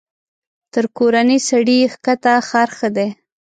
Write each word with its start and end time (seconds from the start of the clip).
تر 0.73 0.85
کورني 0.97 1.37
سړي 1.49 1.79
کښته 2.03 2.33
خر 2.47 2.69
ښه 2.77 2.89
دى. 2.95 3.07